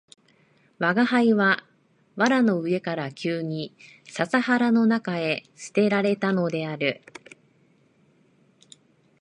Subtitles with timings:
[0.79, 1.63] 吾輩は
[2.15, 3.71] 藁の上から急に
[4.09, 7.03] 笹原の中へ棄てられたのである